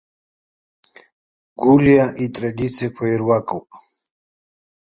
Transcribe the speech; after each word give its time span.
Гәлиа 1.63 2.05
итрадициақәа 2.23 3.03
ируакуп. 3.13 3.67